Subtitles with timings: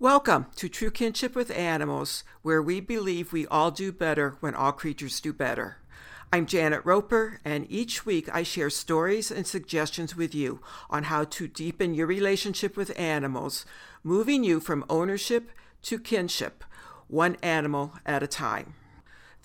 [0.00, 4.70] Welcome to True Kinship with Animals, where we believe we all do better when all
[4.70, 5.78] creatures do better.
[6.32, 11.24] I'm Janet Roper, and each week I share stories and suggestions with you on how
[11.24, 13.66] to deepen your relationship with animals,
[14.04, 15.50] moving you from ownership
[15.82, 16.62] to kinship,
[17.08, 18.74] one animal at a time.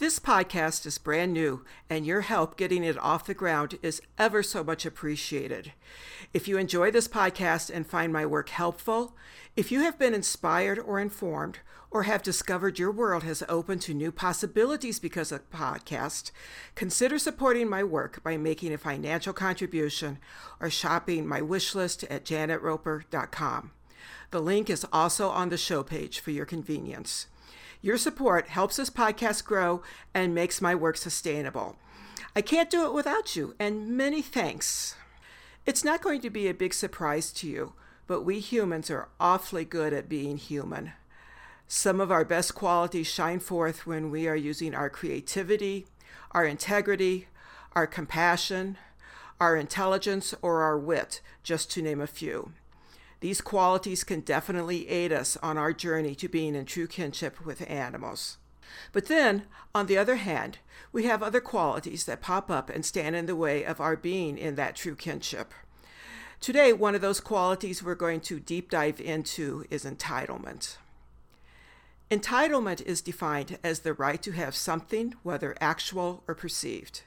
[0.03, 4.43] This podcast is brand new, and your help getting it off the ground is ever
[4.43, 5.71] so much appreciated.
[6.33, 9.15] If you enjoy this podcast and find my work helpful,
[9.55, 13.93] if you have been inspired or informed, or have discovered your world has opened to
[13.93, 16.31] new possibilities because of the podcast,
[16.75, 20.19] consider supporting my work by making a financial contribution
[20.59, 23.71] or shopping my wish list at janetroper.com.
[24.31, 27.27] The link is also on the show page for your convenience.
[27.83, 29.83] Your support helps this podcast grow
[30.13, 31.75] and makes my work sustainable.
[32.33, 34.95] I can't do it without you, and many thanks.
[35.65, 37.73] It's not going to be a big surprise to you,
[38.07, 40.93] but we humans are awfully good at being human.
[41.67, 45.85] Some of our best qualities shine forth when we are using our creativity,
[46.31, 47.27] our integrity,
[47.73, 48.77] our compassion,
[49.41, 52.53] our intelligence, or our wit, just to name a few.
[53.23, 57.65] These qualities can definitely aid us on our journey to being in true kinship with
[57.71, 58.35] animals.
[58.91, 59.43] But then,
[59.73, 60.57] on the other hand,
[60.91, 64.37] we have other qualities that pop up and stand in the way of our being
[64.37, 65.53] in that true kinship.
[66.41, 70.75] Today, one of those qualities we're going to deep dive into is entitlement.
[72.11, 77.03] Entitlement is defined as the right to have something, whether actual or perceived.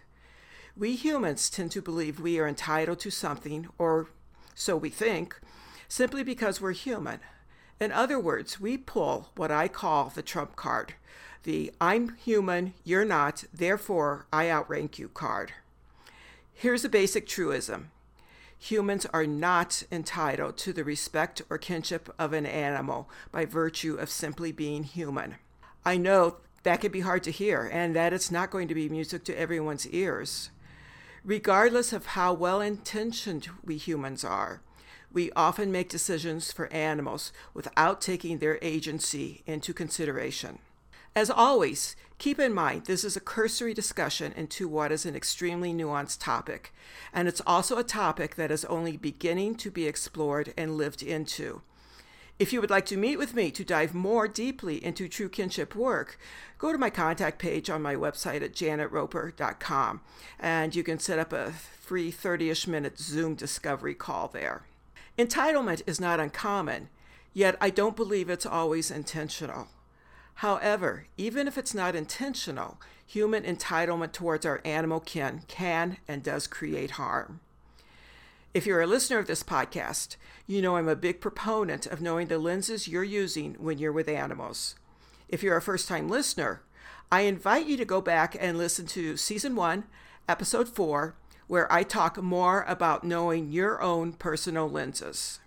[0.74, 4.08] We humans tend to believe we are entitled to something, or
[4.54, 5.38] so we think,
[5.88, 7.20] simply because we're human.
[7.80, 10.94] In other words, we pull what I call the trump card
[11.46, 15.52] the I'm human, you're not, therefore I outrank you card.
[16.52, 17.92] Here's a basic truism
[18.58, 24.10] humans are not entitled to the respect or kinship of an animal by virtue of
[24.10, 25.36] simply being human.
[25.84, 28.88] I know that can be hard to hear and that it's not going to be
[28.88, 30.50] music to everyone's ears.
[31.22, 34.62] Regardless of how well intentioned we humans are,
[35.12, 40.58] we often make decisions for animals without taking their agency into consideration.
[41.14, 45.72] As always, keep in mind this is a cursory discussion into what is an extremely
[45.72, 46.74] nuanced topic,
[47.12, 51.62] and it's also a topic that is only beginning to be explored and lived into.
[52.38, 55.74] If you would like to meet with me to dive more deeply into true kinship
[55.74, 56.18] work,
[56.58, 60.02] go to my contact page on my website at janetroper.com
[60.38, 64.64] and you can set up a free 30 ish minute Zoom discovery call there.
[65.18, 66.88] Entitlement is not uncommon,
[67.32, 69.68] yet I don't believe it's always intentional.
[70.40, 76.46] However, even if it's not intentional, human entitlement towards our animal kin can and does
[76.46, 77.40] create harm.
[78.52, 80.16] If you're a listener of this podcast,
[80.46, 84.08] you know I'm a big proponent of knowing the lenses you're using when you're with
[84.08, 84.74] animals.
[85.28, 86.62] If you're a first time listener,
[87.10, 89.84] I invite you to go back and listen to Season 1,
[90.28, 91.14] Episode 4,
[91.46, 95.38] where I talk more about knowing your own personal lenses.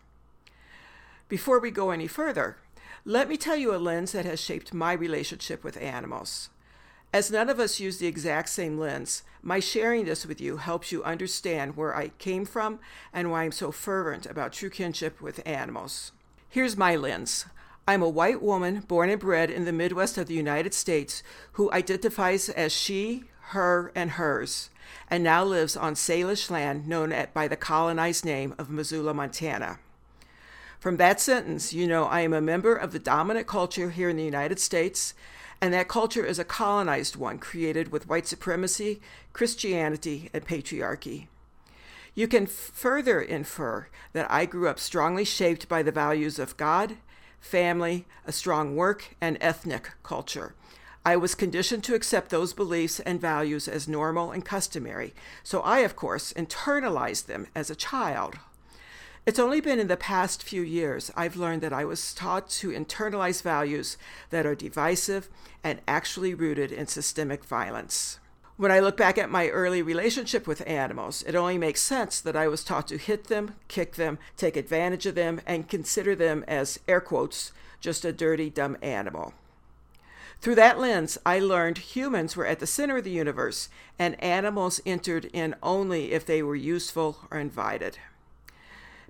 [1.28, 2.58] Before we go any further,
[3.06, 6.50] let me tell you a lens that has shaped my relationship with animals.
[7.12, 10.92] As none of us use the exact same lens, my sharing this with you helps
[10.92, 12.80] you understand where I came from
[13.12, 16.12] and why I'm so fervent about true kinship with animals.
[16.50, 17.46] Here's my lens.
[17.88, 21.24] I'm a white woman born and bred in the Midwest of the United States
[21.54, 24.70] who identifies as she, her, and hers,
[25.10, 29.80] and now lives on Salish land known at, by the colonized name of Missoula, Montana.
[30.80, 34.16] From that sentence, you know I am a member of the dominant culture here in
[34.16, 35.14] the United States,
[35.62, 39.02] and that culture is a colonized one created with white supremacy,
[39.34, 41.28] Christianity, and patriarchy.
[42.16, 46.98] You can further infer that I grew up strongly shaped by the values of God,
[47.40, 50.56] family, a strong work, and ethnic culture.
[51.06, 55.80] I was conditioned to accept those beliefs and values as normal and customary, so I,
[55.80, 58.38] of course, internalized them as a child.
[59.26, 62.72] It's only been in the past few years I've learned that I was taught to
[62.72, 63.98] internalize values
[64.30, 65.30] that are divisive
[65.64, 68.20] and actually rooted in systemic violence.
[68.58, 72.36] When I look back at my early relationship with animals, it only makes sense that
[72.36, 76.44] I was taught to hit them, kick them, take advantage of them, and consider them
[76.46, 79.34] as, air quotes, just a dirty, dumb animal.
[80.42, 84.80] Through that lens, I learned humans were at the center of the universe and animals
[84.86, 87.98] entered in only if they were useful or invited.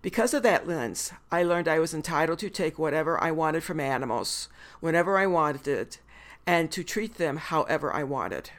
[0.01, 3.79] Because of that lens, I learned I was entitled to take whatever I wanted from
[3.79, 4.49] animals,
[4.79, 5.99] whenever I wanted it,
[6.47, 8.49] and to treat them however I wanted.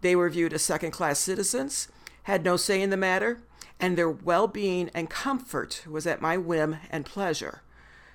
[0.00, 1.88] They were viewed as second class citizens,
[2.24, 3.40] had no say in the matter,
[3.80, 7.62] and their well being and comfort was at my whim and pleasure.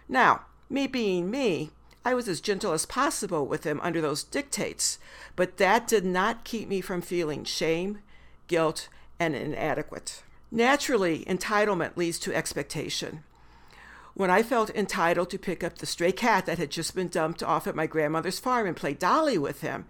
[0.08, 1.72] Now, Me being me,
[2.06, 5.00] I was as gentle as possible with him under those dictates,
[5.36, 8.00] but that did not keep me from feeling shame,
[8.48, 8.88] guilt,
[9.20, 10.24] and inadequate.
[10.52, 13.24] Naturally, entitlement leads to expectation.
[14.14, 17.44] When I felt entitled to pick up the stray cat that had just been dumped
[17.44, 19.86] off at my grandmother's farm and play dolly with him,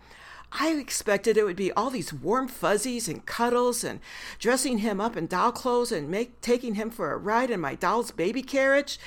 [0.51, 3.99] I expected it would be all these warm fuzzies and cuddles and
[4.39, 7.75] dressing him up in doll clothes and make, taking him for a ride in my
[7.75, 8.99] doll's baby carriage.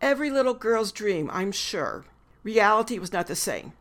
[0.00, 2.04] Every little girl's dream, I'm sure.
[2.44, 3.72] Reality was not the same.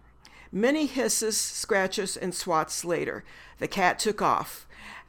[0.51, 3.23] Many hisses, scratches, and swats later,
[3.59, 4.65] the cat took off,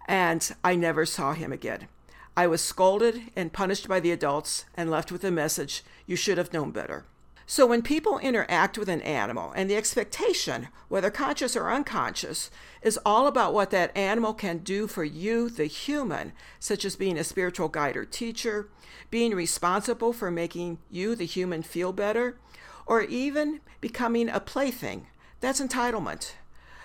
[0.08, 1.88] and I never saw him again.
[2.36, 6.36] I was scolded and punished by the adults and left with a message you should
[6.36, 7.04] have known better.
[7.46, 12.50] So, when people interact with an animal, and the expectation, whether conscious or unconscious,
[12.80, 17.18] is all about what that animal can do for you, the human, such as being
[17.18, 18.68] a spiritual guide or teacher,
[19.10, 22.38] being responsible for making you, the human, feel better,
[22.86, 25.06] or even becoming a plaything,
[25.40, 26.32] that's entitlement.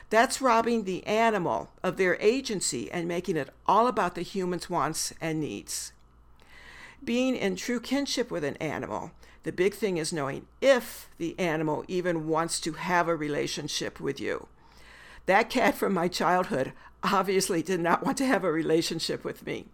[0.10, 5.14] That's robbing the animal of their agency and making it all about the human's wants
[5.22, 5.94] and needs.
[7.04, 9.12] Being in true kinship with an animal,
[9.44, 14.20] the big thing is knowing if the animal even wants to have a relationship with
[14.20, 14.48] you.
[15.28, 16.74] That cat from my childhood
[17.04, 19.66] obviously did not want to have a relationship with me.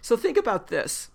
[0.00, 1.10] So think about this.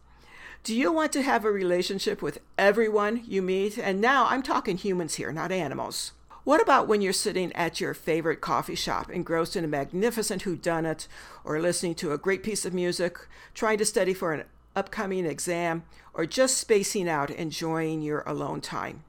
[0.64, 3.78] Do you want to have a relationship with everyone you meet?
[3.78, 6.14] And now I'm talking humans here, not animals.
[6.46, 11.10] What about when you're sitting at your favorite coffee shop, engrossed in a magnificent whodunit,
[11.44, 13.18] or listening to a great piece of music,
[13.54, 15.84] trying to study for an upcoming exam,
[16.14, 19.04] or just spacing out, enjoying your alone time?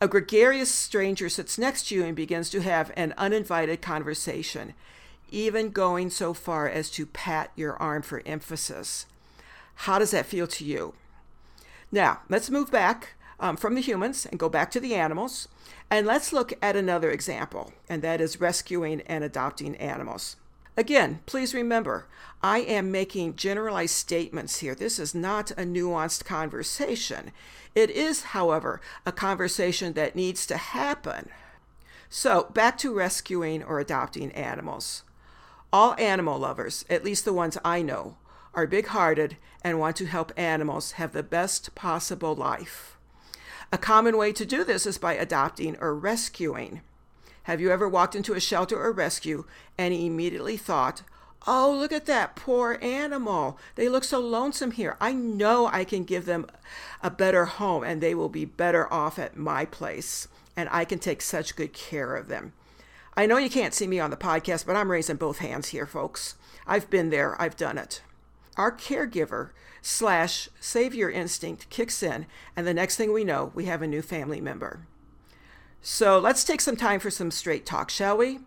[0.00, 4.74] A gregarious stranger sits next to you and begins to have an uninvited conversation,
[5.30, 9.06] even going so far as to pat your arm for emphasis.
[9.74, 10.94] How does that feel to you?
[11.90, 15.48] Now, let's move back um, from the humans and go back to the animals.
[15.90, 20.36] And let's look at another example, and that is rescuing and adopting animals.
[20.74, 22.06] Again, please remember,
[22.42, 24.74] I am making generalized statements here.
[24.74, 27.30] This is not a nuanced conversation.
[27.74, 31.28] It is, however, a conversation that needs to happen.
[32.08, 35.02] So, back to rescuing or adopting animals.
[35.72, 38.16] All animal lovers, at least the ones I know,
[38.54, 42.96] are big hearted and want to help animals have the best possible life.
[43.72, 46.82] A common way to do this is by adopting or rescuing.
[47.44, 49.44] Have you ever walked into a shelter or rescue
[49.78, 51.02] and immediately thought,
[51.44, 53.58] Oh, look at that poor animal.
[53.74, 54.96] They look so lonesome here.
[55.00, 56.46] I know I can give them
[57.02, 60.28] a better home and they will be better off at my place.
[60.56, 62.52] And I can take such good care of them.
[63.16, 65.86] I know you can't see me on the podcast, but I'm raising both hands here,
[65.86, 66.36] folks.
[66.66, 68.02] I've been there, I've done it.
[68.56, 69.50] Our caregiver
[69.80, 72.26] slash savior instinct kicks in,
[72.56, 74.86] and the next thing we know, we have a new family member.
[75.80, 78.40] So let's take some time for some straight talk, shall we?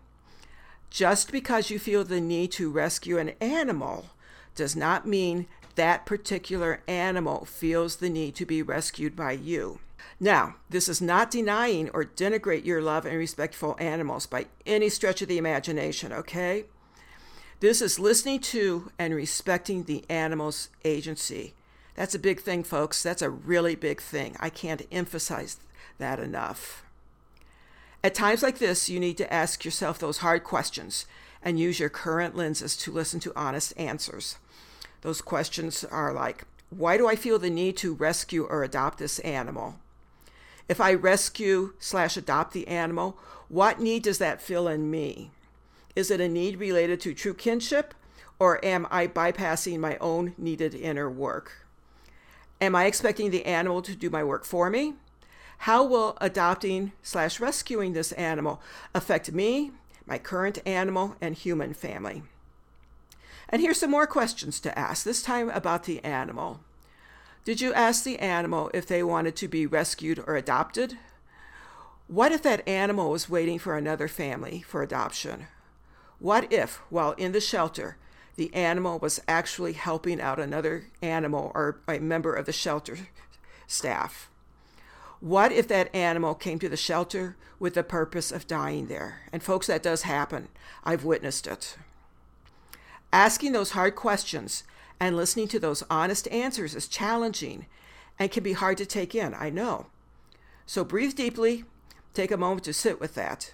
[0.90, 4.06] Just because you feel the need to rescue an animal
[4.54, 9.80] does not mean that particular animal feels the need to be rescued by you.
[10.18, 14.88] Now, this is not denying or denigrate your love and respect for animals by any
[14.88, 16.64] stretch of the imagination, okay?
[17.60, 21.54] This is listening to and respecting the animal's agency.
[21.94, 23.02] That's a big thing, folks.
[23.02, 24.36] That's a really big thing.
[24.38, 25.56] I can't emphasize
[25.96, 26.84] that enough.
[28.04, 31.06] At times like this, you need to ask yourself those hard questions
[31.42, 34.36] and use your current lenses to listen to honest answers.
[35.00, 39.18] Those questions are like Why do I feel the need to rescue or adopt this
[39.20, 39.76] animal?
[40.68, 43.16] If I rescue slash adopt the animal,
[43.48, 45.30] what need does that fill in me?
[45.96, 47.94] Is it a need related to true kinship,
[48.38, 51.66] or am I bypassing my own needed inner work?
[52.60, 54.94] Am I expecting the animal to do my work for me?
[55.60, 58.60] How will adopting slash rescuing this animal
[58.94, 59.72] affect me,
[60.04, 62.22] my current animal, and human family?
[63.48, 66.60] And here's some more questions to ask, this time about the animal.
[67.44, 70.98] Did you ask the animal if they wanted to be rescued or adopted?
[72.06, 75.46] What if that animal was waiting for another family for adoption?
[76.18, 77.96] What if, while in the shelter,
[78.36, 82.98] the animal was actually helping out another animal or a member of the shelter
[83.66, 84.30] staff?
[85.20, 89.22] What if that animal came to the shelter with the purpose of dying there?
[89.32, 90.48] And folks, that does happen.
[90.84, 91.76] I've witnessed it.
[93.12, 94.64] Asking those hard questions
[95.00, 97.66] and listening to those honest answers is challenging
[98.18, 99.86] and can be hard to take in, I know.
[100.66, 101.64] So breathe deeply,
[102.12, 103.52] take a moment to sit with that.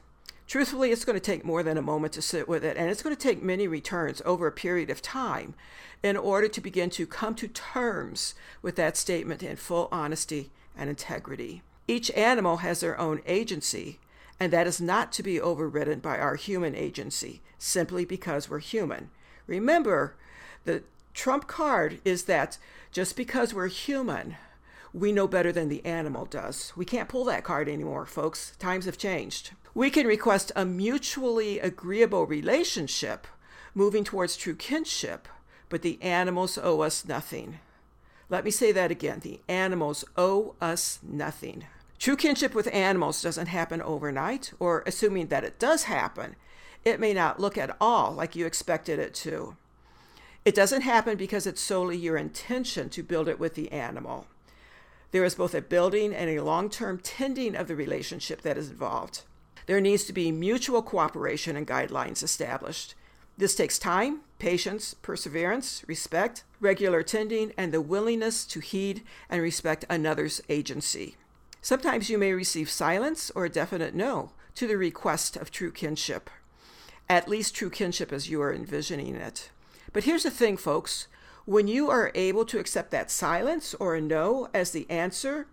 [0.52, 3.00] Truthfully, it's going to take more than a moment to sit with it, and it's
[3.00, 5.54] going to take many returns over a period of time
[6.02, 10.90] in order to begin to come to terms with that statement in full honesty and
[10.90, 11.62] integrity.
[11.88, 13.98] Each animal has their own agency,
[14.38, 19.08] and that is not to be overridden by our human agency simply because we're human.
[19.46, 20.16] Remember,
[20.66, 20.82] the
[21.14, 22.58] trump card is that
[22.90, 24.36] just because we're human,
[24.94, 26.72] we know better than the animal does.
[26.76, 28.54] We can't pull that card anymore, folks.
[28.58, 29.52] Times have changed.
[29.74, 33.26] We can request a mutually agreeable relationship
[33.74, 35.28] moving towards true kinship,
[35.70, 37.58] but the animals owe us nothing.
[38.28, 41.64] Let me say that again the animals owe us nothing.
[41.98, 46.36] True kinship with animals doesn't happen overnight, or assuming that it does happen,
[46.84, 49.56] it may not look at all like you expected it to.
[50.44, 54.26] It doesn't happen because it's solely your intention to build it with the animal.
[55.12, 58.70] There is both a building and a long term tending of the relationship that is
[58.70, 59.22] involved.
[59.66, 62.94] There needs to be mutual cooperation and guidelines established.
[63.38, 69.84] This takes time, patience, perseverance, respect, regular tending, and the willingness to heed and respect
[69.88, 71.16] another's agency.
[71.60, 76.28] Sometimes you may receive silence or a definite no to the request of true kinship,
[77.08, 79.50] at least true kinship as you are envisioning it.
[79.92, 81.06] But here's the thing, folks
[81.44, 85.46] when you are able to accept that silence or a no as the answer,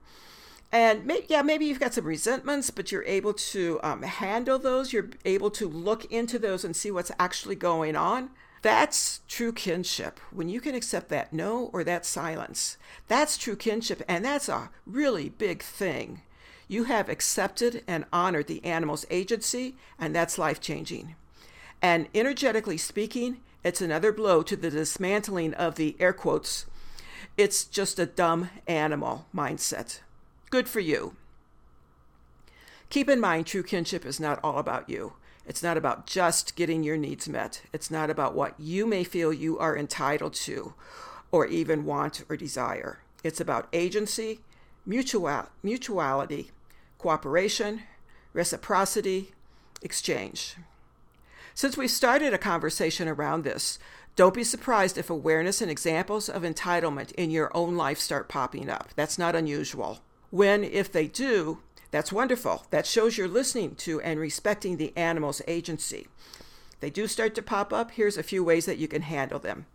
[0.72, 4.94] and may, yeah, maybe you've got some resentments, but you're able to um, handle those.
[4.94, 8.30] You're able to look into those and see what's actually going on.
[8.62, 10.20] That's true kinship.
[10.32, 12.78] When you can accept that no or that silence,
[13.08, 14.04] that's true kinship.
[14.08, 16.22] And that's a really big thing.
[16.68, 21.16] You have accepted and honored the animal's agency, and that's life changing.
[21.82, 26.66] And energetically speaking, it's another blow to the dismantling of the air quotes,
[27.38, 30.00] it's just a dumb animal mindset.
[30.50, 31.16] Good for you.
[32.90, 35.14] Keep in mind, true kinship is not all about you.
[35.46, 37.64] It's not about just getting your needs met.
[37.74, 40.74] It's not about what you may feel you are entitled to
[41.32, 43.00] or even want or desire.
[43.24, 44.42] It's about agency,
[44.86, 46.52] mutual, mutuality,
[46.98, 47.84] cooperation,
[48.34, 49.32] reciprocity,
[49.82, 50.56] exchange.
[51.60, 53.80] Since we started a conversation around this,
[54.16, 58.70] don't be surprised if awareness and examples of entitlement in your own life start popping
[58.70, 58.92] up.
[58.96, 60.00] That's not unusual.
[60.30, 61.60] When, if they do,
[61.92, 62.66] that's wonderful.
[62.70, 66.08] That shows you're listening to and respecting the animal's agency.
[66.80, 67.92] They do start to pop up.
[67.92, 69.66] Here's a few ways that you can handle them.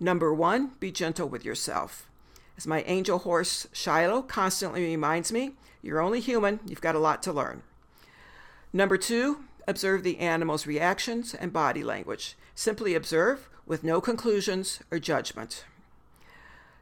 [0.00, 2.08] Number one, be gentle with yourself.
[2.56, 5.52] As my angel horse Shiloh constantly reminds me,
[5.82, 7.62] you're only human, you've got a lot to learn.
[8.72, 12.36] Number two, observe the animal's reactions and body language.
[12.54, 15.64] Simply observe with no conclusions or judgment.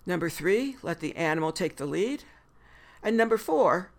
[0.06, 2.22] Number three, let the animal take the lead.
[3.02, 3.90] And number four,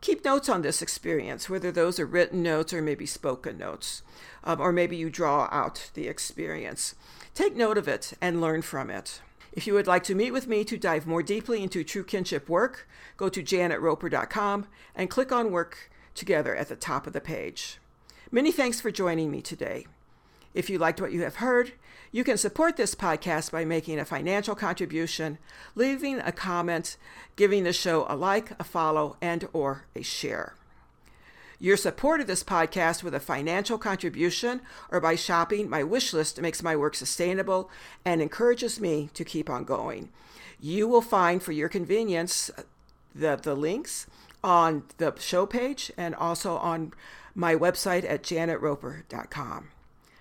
[0.00, 4.02] keep notes on this experience, whether those are written notes or maybe spoken notes,
[4.44, 6.94] um, or maybe you draw out the experience.
[7.34, 9.20] Take note of it and learn from it.
[9.52, 12.48] If you would like to meet with me to dive more deeply into true kinship
[12.48, 12.86] work,
[13.16, 17.78] go to janetroper.com and click on Work Together at the top of the page.
[18.32, 19.86] Many thanks for joining me today.
[20.52, 21.72] If you liked what you have heard,
[22.10, 25.38] you can support this podcast by making a financial contribution,
[25.76, 26.96] leaving a comment,
[27.36, 30.54] giving the show a like, a follow, and or a share.
[31.60, 36.40] Your support of this podcast with a financial contribution or by shopping my wish list
[36.40, 37.70] makes my work sustainable
[38.04, 40.10] and encourages me to keep on going.
[40.60, 42.62] You will find for your convenience uh,
[43.14, 44.08] the, the links
[44.42, 46.92] on the show page and also on
[47.36, 49.68] my website at janetroper.com.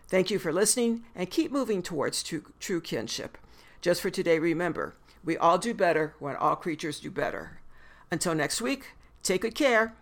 [0.07, 3.37] Thank you for listening and keep moving towards true, true kinship.
[3.81, 7.59] Just for today, remember, we all do better when all creatures do better.
[8.11, 8.91] Until next week,
[9.23, 9.95] take good care.